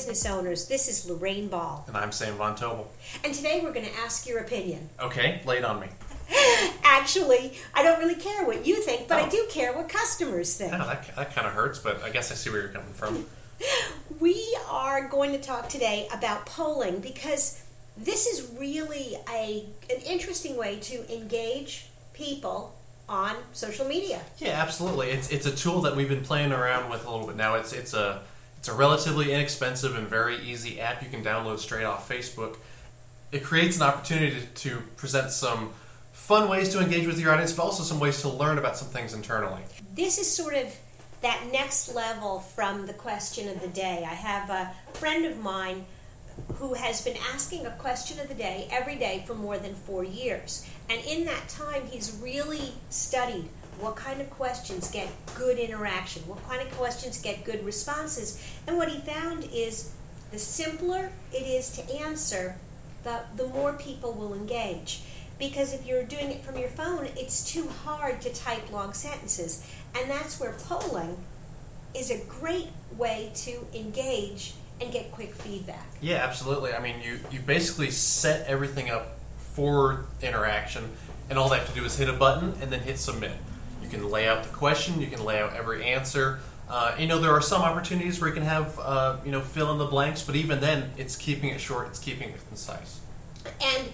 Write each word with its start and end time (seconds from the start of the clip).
business 0.00 0.24
owners. 0.24 0.66
This 0.66 0.88
is 0.88 1.10
Lorraine 1.10 1.48
Ball. 1.48 1.84
And 1.86 1.94
I'm 1.94 2.10
Sam 2.10 2.36
Von 2.36 2.56
Tobel. 2.56 2.86
And 3.22 3.34
today 3.34 3.60
we're 3.62 3.74
going 3.74 3.84
to 3.84 3.94
ask 3.98 4.26
your 4.26 4.38
opinion. 4.38 4.88
Okay, 4.98 5.42
lay 5.44 5.58
it 5.58 5.64
on 5.64 5.78
me. 5.78 5.88
Actually, 6.84 7.52
I 7.74 7.82
don't 7.82 7.98
really 7.98 8.14
care 8.14 8.46
what 8.46 8.64
you 8.66 8.76
think, 8.80 9.08
but 9.08 9.20
Oh. 9.20 9.26
I 9.26 9.28
do 9.28 9.46
care 9.50 9.74
what 9.74 9.90
customers 9.90 10.56
think. 10.56 10.72
Oh, 10.72 10.78
that, 10.86 11.14
that 11.16 11.34
kind 11.34 11.46
of 11.46 11.52
hurts, 11.52 11.80
but 11.80 12.02
I 12.02 12.08
guess 12.08 12.32
I 12.32 12.34
see 12.34 12.48
where 12.48 12.60
you're 12.62 12.70
coming 12.70 12.94
from. 12.94 13.26
We 14.20 14.56
are 14.70 15.06
going 15.06 15.32
to 15.32 15.38
talk 15.38 15.68
today 15.68 16.08
about 16.14 16.44
polling 16.46 17.00
because 17.00 17.62
this 17.96 18.26
is 18.26 18.50
really 18.58 19.16
a 19.30 19.66
an 19.90 20.00
interesting 20.06 20.56
way 20.56 20.76
to 20.80 21.14
engage 21.14 21.86
people 22.14 22.74
on 23.08 23.36
social 23.52 23.86
media. 23.86 24.20
Yeah, 24.38 24.60
absolutely. 24.62 25.08
It's 25.10 25.30
it's 25.30 25.46
a 25.46 25.54
tool 25.54 25.82
that 25.82 25.94
we've 25.96 26.08
been 26.08 26.24
playing 26.24 26.52
around 26.52 26.90
with 26.90 27.06
a 27.06 27.10
little 27.10 27.26
bit 27.26 27.36
now. 27.36 27.54
It's 27.54 27.72
it's 27.72 27.94
a 27.94 28.22
it's 28.60 28.68
a 28.68 28.74
relatively 28.74 29.32
inexpensive 29.32 29.96
and 29.96 30.06
very 30.06 30.36
easy 30.36 30.82
app 30.82 31.02
you 31.02 31.08
can 31.08 31.24
download 31.24 31.60
straight 31.60 31.84
off 31.84 32.06
Facebook. 32.06 32.58
It 33.32 33.42
creates 33.42 33.78
an 33.78 33.84
opportunity 33.84 34.36
to, 34.56 34.82
present 34.98 35.30
some 35.30 35.70
fun 36.12 36.46
ways 36.46 36.68
to 36.74 36.80
engage 36.80 37.06
with 37.06 37.18
your 37.18 37.32
audience, 37.32 37.54
but 37.54 37.62
also 37.62 37.82
some 37.82 37.98
ways 37.98 38.20
to 38.20 38.28
learn 38.28 38.58
about 38.58 38.76
some 38.76 38.88
things 38.88 39.14
internally. 39.14 39.62
This 39.94 40.18
is 40.18 40.30
sort 40.30 40.54
of 40.54 40.76
that 41.22 41.42
next 41.50 41.94
level 41.94 42.40
from 42.40 42.86
the 42.86 42.92
question 42.92 43.48
of 43.48 43.62
the 43.62 43.68
day. 43.68 44.04
I 44.06 44.12
have 44.12 44.50
a 44.50 44.74
friend 44.92 45.24
of 45.24 45.38
mine 45.38 45.86
who 46.56 46.74
has 46.74 47.00
been 47.00 47.16
asking 47.32 47.64
a 47.64 47.70
question 47.70 48.20
of 48.20 48.28
the 48.28 48.34
day 48.34 48.68
every 48.70 48.96
day 48.96 49.24
for 49.26 49.34
more 49.34 49.56
than 49.56 49.74
four 49.74 50.04
years. 50.04 50.68
And 50.90 51.02
in 51.06 51.24
that 51.24 51.48
time, 51.48 51.86
he's 51.86 52.18
really 52.22 52.74
studied 52.90 53.48
what 53.80 53.96
kind 53.96 54.20
of 54.20 54.30
questions 54.30 54.90
get 54.90 55.08
good 55.34 55.58
interaction, 55.58 56.22
what 56.26 56.46
kind 56.48 56.60
of 56.60 56.70
questions 56.76 57.20
get 57.20 57.44
good 57.44 57.64
responses. 57.64 58.42
And 58.66 58.76
what 58.76 58.88
he 58.88 59.00
found 59.00 59.48
is 59.52 59.94
the 60.30 60.38
simpler 60.38 61.10
it 61.32 61.42
is 61.42 61.70
to 61.72 61.94
answer, 61.94 62.56
the, 63.04 63.20
the 63.36 63.46
more 63.46 63.72
people 63.72 64.12
will 64.12 64.34
engage. 64.34 65.02
Because 65.38 65.72
if 65.72 65.86
you're 65.86 66.04
doing 66.04 66.30
it 66.30 66.44
from 66.44 66.58
your 66.58 66.68
phone, 66.68 67.08
it's 67.16 67.50
too 67.50 67.68
hard 67.68 68.20
to 68.20 68.32
type 68.32 68.70
long 68.70 68.92
sentences. 68.92 69.66
And 69.98 70.10
that's 70.10 70.38
where 70.38 70.52
polling 70.52 71.16
is 71.94 72.10
a 72.10 72.18
great 72.18 72.68
way 72.96 73.32
to 73.34 73.66
engage 73.74 74.54
and 74.80 74.92
get 74.92 75.10
quick 75.12 75.34
feedback. 75.34 75.86
Yeah, 76.00 76.16
absolutely. 76.16 76.72
I 76.74 76.80
mean, 76.80 76.96
you, 77.02 77.20
you 77.30 77.40
basically 77.40 77.90
set 77.90 78.46
everything 78.46 78.90
up 78.90 79.18
for 79.54 80.04
interaction, 80.22 80.90
and 81.28 81.38
all 81.38 81.48
they 81.48 81.58
have 81.58 81.68
to 81.68 81.74
do 81.74 81.84
is 81.84 81.96
hit 81.96 82.08
a 82.08 82.12
button 82.12 82.54
and 82.60 82.70
then 82.70 82.80
hit 82.80 82.98
submit. 82.98 83.32
You 83.82 83.88
can 83.88 84.08
lay 84.10 84.28
out 84.28 84.44
the 84.44 84.50
question, 84.50 85.00
you 85.00 85.06
can 85.08 85.24
lay 85.24 85.40
out 85.40 85.54
every 85.54 85.84
answer. 85.84 86.40
Uh, 86.68 86.94
you 86.98 87.08
know, 87.08 87.18
there 87.18 87.32
are 87.32 87.42
some 87.42 87.62
opportunities 87.62 88.20
where 88.20 88.28
you 88.28 88.34
can 88.34 88.44
have, 88.44 88.78
uh, 88.78 89.16
you 89.24 89.32
know, 89.32 89.40
fill 89.40 89.72
in 89.72 89.78
the 89.78 89.86
blanks, 89.86 90.22
but 90.22 90.36
even 90.36 90.60
then, 90.60 90.92
it's 90.96 91.16
keeping 91.16 91.50
it 91.50 91.60
short, 91.60 91.88
it's 91.88 91.98
keeping 91.98 92.28
it 92.28 92.38
concise. 92.48 93.00
And 93.60 93.88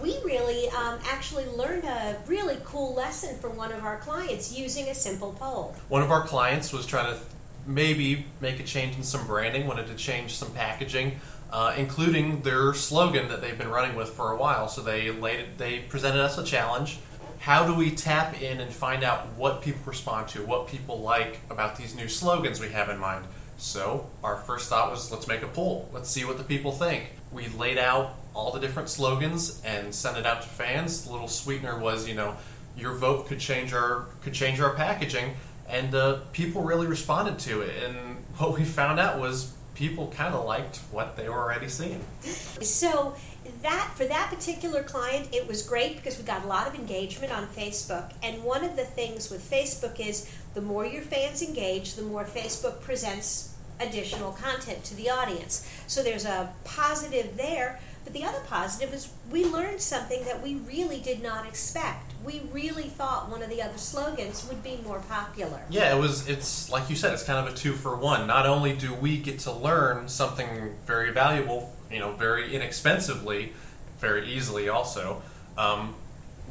we 0.00 0.16
really 0.24 0.68
um, 0.70 0.98
actually 1.06 1.44
learned 1.46 1.84
a 1.84 2.16
really 2.26 2.56
cool 2.64 2.94
lesson 2.94 3.36
from 3.38 3.56
one 3.56 3.72
of 3.72 3.84
our 3.84 3.98
clients 3.98 4.56
using 4.56 4.88
a 4.88 4.94
simple 4.94 5.36
poll. 5.38 5.74
One 5.88 6.02
of 6.02 6.10
our 6.10 6.22
clients 6.22 6.72
was 6.72 6.86
trying 6.86 7.12
to 7.14 7.20
maybe 7.66 8.26
make 8.40 8.60
a 8.60 8.64
change 8.64 8.96
in 8.96 9.02
some 9.02 9.26
branding, 9.26 9.66
wanted 9.66 9.86
to 9.88 9.94
change 9.94 10.34
some 10.34 10.52
packaging, 10.52 11.20
uh, 11.52 11.74
including 11.76 12.42
their 12.42 12.72
slogan 12.74 13.28
that 13.28 13.40
they've 13.40 13.58
been 13.58 13.68
running 13.68 13.94
with 13.94 14.08
for 14.08 14.32
a 14.32 14.36
while. 14.36 14.68
So 14.68 14.80
they 14.80 15.10
laid 15.10 15.58
they 15.58 15.80
presented 15.80 16.20
us 16.20 16.38
a 16.38 16.44
challenge. 16.44 16.98
How 17.42 17.66
do 17.66 17.74
we 17.74 17.90
tap 17.90 18.40
in 18.40 18.60
and 18.60 18.72
find 18.72 19.02
out 19.02 19.30
what 19.36 19.62
people 19.62 19.80
respond 19.84 20.28
to, 20.28 20.46
what 20.46 20.68
people 20.68 21.00
like 21.00 21.40
about 21.50 21.74
these 21.74 21.92
new 21.92 22.06
slogans 22.06 22.60
we 22.60 22.68
have 22.68 22.88
in 22.88 23.00
mind? 23.00 23.24
So 23.56 24.06
our 24.22 24.36
first 24.36 24.68
thought 24.68 24.92
was 24.92 25.10
let's 25.10 25.26
make 25.26 25.42
a 25.42 25.48
poll. 25.48 25.90
Let's 25.92 26.08
see 26.08 26.24
what 26.24 26.38
the 26.38 26.44
people 26.44 26.70
think. 26.70 27.10
We 27.32 27.48
laid 27.48 27.78
out 27.78 28.14
all 28.32 28.52
the 28.52 28.60
different 28.60 28.88
slogans 28.88 29.60
and 29.64 29.92
sent 29.92 30.18
it 30.18 30.24
out 30.24 30.42
to 30.42 30.48
fans. 30.48 31.04
The 31.04 31.10
little 31.10 31.26
sweetener 31.26 31.76
was, 31.76 32.08
you 32.08 32.14
know, 32.14 32.36
your 32.76 32.94
vote 32.94 33.26
could 33.26 33.40
change 33.40 33.72
our 33.72 34.06
could 34.22 34.34
change 34.34 34.60
our 34.60 34.74
packaging 34.74 35.34
and 35.68 35.92
uh, 35.96 36.20
people 36.32 36.62
really 36.62 36.86
responded 36.86 37.40
to 37.40 37.62
it. 37.62 37.82
And 37.82 38.18
what 38.38 38.56
we 38.56 38.64
found 38.64 39.00
out 39.00 39.18
was 39.18 39.52
people 39.74 40.14
kind 40.16 40.32
of 40.32 40.44
liked 40.44 40.76
what 40.92 41.16
they 41.16 41.28
were 41.28 41.40
already 41.40 41.68
seeing. 41.68 42.04
So 42.20 43.16
that 43.62 43.92
for 43.96 44.04
that 44.04 44.30
particular 44.30 44.82
client, 44.82 45.28
it 45.32 45.46
was 45.46 45.62
great 45.62 45.96
because 45.96 46.18
we 46.18 46.24
got 46.24 46.44
a 46.44 46.46
lot 46.46 46.66
of 46.66 46.74
engagement 46.74 47.32
on 47.32 47.46
Facebook. 47.48 48.12
And 48.22 48.42
one 48.44 48.64
of 48.64 48.76
the 48.76 48.84
things 48.84 49.30
with 49.30 49.48
Facebook 49.48 50.00
is 50.00 50.30
the 50.54 50.60
more 50.60 50.84
your 50.84 51.02
fans 51.02 51.42
engage, 51.42 51.94
the 51.94 52.02
more 52.02 52.24
Facebook 52.24 52.80
presents 52.80 53.54
additional 53.80 54.32
content 54.32 54.84
to 54.84 54.94
the 54.94 55.10
audience. 55.10 55.68
So 55.86 56.02
there's 56.02 56.24
a 56.24 56.52
positive 56.64 57.36
there. 57.36 57.80
But 58.04 58.14
the 58.14 58.24
other 58.24 58.40
positive 58.48 58.92
is 58.92 59.08
we 59.30 59.44
learned 59.44 59.80
something 59.80 60.24
that 60.24 60.42
we 60.42 60.56
really 60.56 60.98
did 60.98 61.22
not 61.22 61.46
expect. 61.46 62.12
We 62.24 62.42
really 62.50 62.88
thought 62.88 63.30
one 63.30 63.42
of 63.42 63.48
the 63.48 63.62
other 63.62 63.78
slogans 63.78 64.44
would 64.48 64.62
be 64.62 64.80
more 64.84 64.98
popular. 65.08 65.60
Yeah, 65.70 65.94
it 65.94 66.00
was. 66.00 66.28
It's 66.28 66.68
like 66.68 66.90
you 66.90 66.96
said. 66.96 67.12
It's 67.12 67.22
kind 67.22 67.46
of 67.46 67.52
a 67.52 67.56
two 67.56 67.74
for 67.74 67.96
one. 67.96 68.26
Not 68.26 68.44
only 68.44 68.72
do 68.74 68.92
we 68.92 69.18
get 69.18 69.38
to 69.40 69.52
learn 69.52 70.08
something 70.08 70.74
very 70.84 71.12
valuable, 71.12 71.72
you 71.92 72.00
know, 72.00 72.12
very 72.12 72.54
inexpensively, 72.54 73.52
very 73.98 74.28
easily. 74.28 74.68
Also, 74.68 75.22
um, 75.56 75.94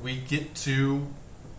we 0.03 0.18
get 0.18 0.56
to 0.56 1.06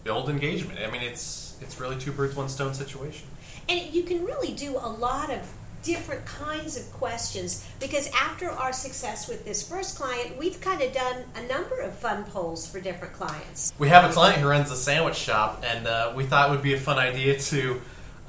build 0.05 0.29
engagement. 0.29 0.79
I 0.81 0.91
mean, 0.91 1.03
it's 1.03 1.57
it's 1.61 1.81
really 1.81 1.99
two 1.99 2.13
birds, 2.13 2.35
one 2.35 2.49
stone 2.49 2.75
situation. 2.75 3.29
And 3.69 3.93
you 3.93 4.03
can 4.03 4.25
really 4.25 4.53
do 4.53 4.77
a 4.77 4.89
lot 4.89 5.31
of 5.31 5.49
different 5.83 6.25
kinds 6.25 6.77
of 6.77 6.91
questions 6.93 7.69
because 7.81 8.09
after 8.13 8.49
our 8.49 8.73
success 8.73 9.29
with 9.29 9.45
this 9.45 9.67
first 9.67 9.99
client, 9.99 10.39
we've 10.39 10.61
kind 10.61 10.81
of 10.81 10.93
done 10.93 11.25
a 11.35 11.43
number 11.47 11.81
of 11.81 11.95
fun 11.95 12.25
polls 12.25 12.67
for 12.67 12.81
different 12.81 13.15
clients. 13.15 13.73
We 13.79 13.89
have 13.89 14.09
a 14.09 14.13
client 14.13 14.41
who 14.41 14.49
runs 14.49 14.71
a 14.71 14.77
sandwich 14.77 15.17
shop, 15.17 15.65
and 15.67 15.87
uh, 15.87 16.13
we 16.15 16.25
thought 16.25 16.49
it 16.49 16.53
would 16.53 16.63
be 16.63 16.75
a 16.75 16.81
fun 16.81 16.99
idea 16.99 17.39
to 17.39 17.81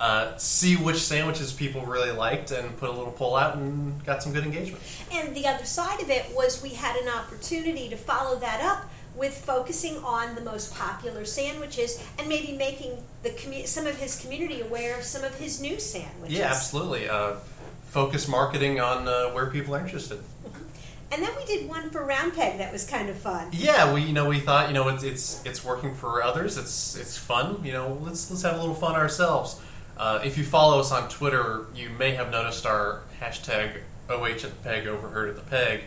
uh, 0.04 0.36
see 0.36 0.76
which 0.76 0.98
sandwiches 0.98 1.54
people 1.54 1.86
really 1.86 2.12
liked 2.12 2.52
and 2.52 2.76
put 2.78 2.90
a 2.90 2.92
little 2.92 3.14
poll 3.14 3.38
out 3.38 3.56
and 3.56 4.04
got 4.04 4.22
some 4.22 4.34
good 4.34 4.44
engagement. 4.44 4.84
And 5.14 5.34
the 5.34 5.48
other 5.48 5.64
side 5.64 6.02
of 6.02 6.10
it 6.10 6.26
was 6.36 6.62
we 6.62 6.72
had 6.72 6.98
an 6.98 7.08
opportunity 7.08 7.88
to 7.88 7.96
follow 7.96 8.38
that 8.40 8.60
up 8.60 8.84
with 9.16 9.34
focusing 9.34 9.96
on 10.04 10.36
the 10.36 10.42
most 10.42 10.76
popular 10.76 11.24
sandwiches 11.24 12.06
and 12.20 12.28
maybe 12.28 12.52
making 12.52 13.02
the 13.22 13.30
commu- 13.30 13.66
some 13.66 13.88
of 13.88 13.96
his 13.96 14.20
community 14.20 14.60
aware 14.60 14.98
of 14.98 15.06
some 15.06 15.24
of 15.24 15.36
his 15.36 15.62
new 15.62 15.80
sandwiches. 15.80 16.38
Yeah, 16.38 16.48
absolutely. 16.48 17.08
Uh, 17.08 17.36
focus 17.86 18.28
marketing 18.28 18.82
on 18.82 19.08
uh, 19.08 19.30
where 19.30 19.46
people 19.46 19.74
are 19.74 19.80
interested. 19.80 20.20
And 21.14 21.24
then 21.24 21.32
we 21.38 21.46
did 21.46 21.70
one 21.70 21.92
for 21.92 22.04
Round 22.04 22.34
Peg 22.34 22.58
that 22.58 22.74
was 22.74 22.86
kind 22.86 23.08
of 23.08 23.16
fun. 23.16 23.52
Yeah, 23.54 23.94
we 23.94 24.02
you 24.02 24.14
know 24.14 24.28
we 24.28 24.42
thought 24.42 24.68
you 24.68 24.74
know 24.74 24.90
it's 24.90 25.04
it's 25.04 25.46
it's 25.46 25.64
working 25.64 25.94
for 25.94 26.24
others. 26.24 26.58
It's 26.58 26.98
it's 26.98 27.18
fun. 27.18 27.64
You 27.64 27.72
know, 27.72 28.00
let's 28.02 28.30
let's 28.32 28.42
have 28.42 28.56
a 28.56 28.60
little 28.60 28.76
fun 28.76 28.96
ourselves. 28.96 29.62
Uh, 29.98 30.20
if 30.24 30.38
you 30.38 30.44
follow 30.44 30.80
us 30.80 30.92
on 30.92 31.08
Twitter, 31.10 31.66
you 31.76 31.90
may 31.90 32.12
have 32.12 32.32
noticed 32.32 32.66
our 32.66 33.04
hashtag 33.22 33.78
OH 34.10 34.26
at 34.26 34.42
the 34.42 34.50
peg, 34.64 34.88
overheard 34.88 35.30
at 35.30 35.36
the 35.36 35.50
peg, 35.50 35.82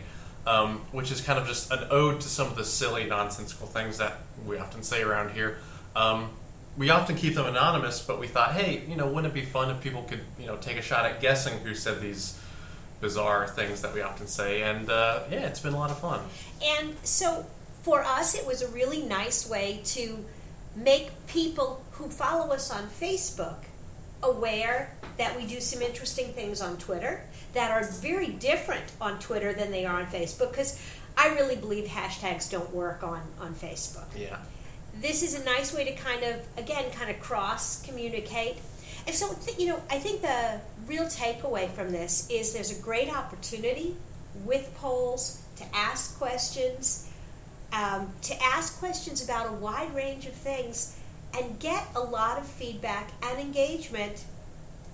um, 0.46 0.78
which 0.92 1.10
is 1.10 1.20
kind 1.20 1.38
of 1.38 1.46
just 1.46 1.70
an 1.72 1.86
ode 1.90 2.20
to 2.20 2.28
some 2.28 2.46
of 2.46 2.56
the 2.56 2.64
silly, 2.64 3.04
nonsensical 3.04 3.66
things 3.66 3.98
that 3.98 4.18
we 4.46 4.58
often 4.58 4.82
say 4.82 5.02
around 5.02 5.32
here. 5.32 5.58
Um, 5.94 6.30
we 6.76 6.90
often 6.90 7.16
keep 7.16 7.34
them 7.34 7.46
anonymous, 7.46 8.02
but 8.02 8.20
we 8.20 8.26
thought, 8.26 8.52
hey, 8.52 8.82
you 8.86 8.96
know, 8.96 9.06
wouldn't 9.06 9.32
it 9.32 9.34
be 9.34 9.44
fun 9.44 9.70
if 9.70 9.80
people 9.80 10.02
could, 10.02 10.20
you 10.38 10.46
know, 10.46 10.56
take 10.56 10.76
a 10.76 10.82
shot 10.82 11.06
at 11.06 11.20
guessing 11.20 11.58
who 11.60 11.74
said 11.74 12.00
these 12.00 12.38
bizarre 13.00 13.48
things 13.48 13.82
that 13.82 13.94
we 13.94 14.02
often 14.02 14.26
say? 14.26 14.62
And 14.62 14.88
uh, 14.88 15.20
yeah, 15.30 15.46
it's 15.46 15.60
been 15.60 15.72
a 15.72 15.78
lot 15.78 15.90
of 15.90 15.98
fun. 15.98 16.20
And 16.62 16.94
so 17.02 17.46
for 17.82 18.02
us, 18.02 18.34
it 18.34 18.46
was 18.46 18.62
a 18.62 18.68
really 18.68 19.02
nice 19.02 19.48
way 19.48 19.80
to 19.84 20.24
make 20.76 21.10
people 21.26 21.82
who 21.92 22.10
follow 22.10 22.52
us 22.52 22.70
on 22.70 22.88
Facebook 22.88 23.64
aware 24.22 24.94
that 25.18 25.36
we 25.36 25.46
do 25.46 25.60
some 25.60 25.82
interesting 25.82 26.32
things 26.32 26.60
on 26.60 26.76
Twitter 26.76 27.22
that 27.54 27.70
are 27.70 27.84
very 27.84 28.28
different 28.28 28.84
on 29.00 29.18
Twitter 29.18 29.52
than 29.52 29.70
they 29.70 29.86
are 29.86 30.00
on 30.00 30.06
Facebook 30.06 30.50
because 30.50 30.80
I 31.16 31.28
really 31.28 31.56
believe 31.56 31.86
hashtags 31.86 32.50
don't 32.50 32.72
work 32.74 33.02
on, 33.02 33.22
on 33.40 33.54
Facebook. 33.54 34.06
Yeah. 34.14 34.38
This 35.00 35.22
is 35.22 35.38
a 35.38 35.44
nice 35.44 35.74
way 35.74 35.84
to 35.84 35.92
kind 35.92 36.22
of, 36.22 36.40
again, 36.56 36.90
kind 36.90 37.10
of 37.10 37.20
cross 37.20 37.82
communicate. 37.82 38.56
And 39.06 39.14
so, 39.14 39.32
th- 39.44 39.58
you 39.58 39.68
know, 39.68 39.80
I 39.90 39.98
think 39.98 40.22
the 40.22 40.60
real 40.86 41.04
takeaway 41.04 41.70
from 41.70 41.92
this 41.92 42.28
is 42.30 42.52
there's 42.52 42.76
a 42.76 42.82
great 42.82 43.14
opportunity 43.14 43.96
with 44.44 44.74
polls 44.76 45.42
to 45.56 45.64
ask 45.74 46.18
questions, 46.18 47.10
um, 47.72 48.12
to 48.22 48.42
ask 48.42 48.78
questions 48.78 49.24
about 49.24 49.48
a 49.48 49.52
wide 49.52 49.94
range 49.94 50.26
of 50.26 50.32
things, 50.32 50.98
and 51.36 51.58
get 51.58 51.86
a 51.94 52.00
lot 52.00 52.38
of 52.38 52.46
feedback 52.46 53.10
and 53.22 53.38
engagement, 53.38 54.24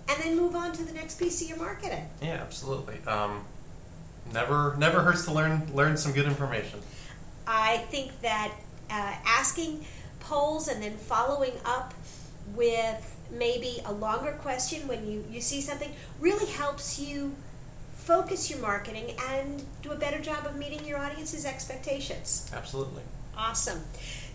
and 0.08 0.22
then 0.22 0.36
move 0.36 0.54
on 0.56 0.72
to 0.72 0.84
the 0.84 0.92
next 0.92 1.18
piece 1.18 1.40
of 1.42 1.48
your 1.48 1.58
marketing. 1.58 2.08
Yeah, 2.20 2.40
absolutely. 2.40 2.98
Um, 3.06 3.44
never, 4.32 4.76
never 4.78 5.02
hurts 5.02 5.24
to 5.26 5.32
learn 5.32 5.70
learn 5.74 5.96
some 5.96 6.12
good 6.12 6.26
information. 6.26 6.80
I 7.46 7.78
think 7.90 8.20
that 8.22 8.52
uh, 8.90 9.14
asking 9.26 9.84
polls 10.20 10.68
and 10.68 10.82
then 10.82 10.96
following 10.96 11.54
up 11.64 11.94
with 12.54 13.16
maybe 13.30 13.80
a 13.84 13.92
longer 13.92 14.32
question 14.32 14.86
when 14.86 15.06
you, 15.06 15.24
you 15.30 15.40
see 15.40 15.60
something 15.60 15.92
really 16.20 16.50
helps 16.50 17.00
you 17.00 17.34
focus 17.94 18.50
your 18.50 18.58
marketing 18.58 19.14
and 19.30 19.64
do 19.82 19.90
a 19.90 19.96
better 19.96 20.18
job 20.18 20.44
of 20.44 20.56
meeting 20.56 20.84
your 20.84 20.98
audience's 20.98 21.46
expectations. 21.46 22.50
Absolutely. 22.54 23.02
Awesome. 23.36 23.80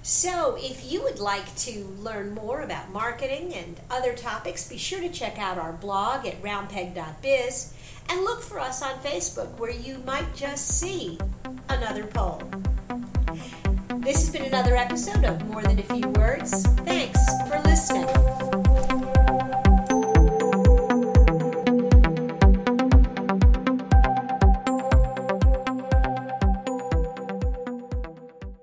So, 0.04 0.56
if 0.58 0.90
you 0.90 1.04
would 1.04 1.20
like 1.20 1.54
to 1.58 1.84
learn 2.00 2.34
more 2.34 2.62
about 2.62 2.92
marketing 2.94 3.54
and 3.54 3.78
other 3.92 4.14
topics, 4.14 4.70
be 4.70 4.78
sure 4.78 5.02
to 5.02 5.10
check 5.10 5.38
out 5.38 5.58
our 5.58 5.74
blog 5.74 6.26
at 6.26 6.42
roundpeg.biz 6.42 7.74
and 8.10 8.22
look 8.22 8.42
for 8.42 8.60
us 8.60 8.82
on 8.82 8.98
Facebook 9.00 9.58
where 9.58 9.72
you 9.72 9.98
might 10.06 10.34
just 10.34 10.80
see 10.80 11.20
another 11.68 12.06
poll. 12.06 12.42
This 13.98 14.26
has 14.26 14.30
been 14.30 14.46
another 14.46 14.78
episode 14.78 15.26
of 15.26 15.46
More 15.50 15.62
Than 15.62 15.80
a 15.80 15.84
Few 15.84 16.08
Words. 16.12 16.66
Thanks. 16.86 17.20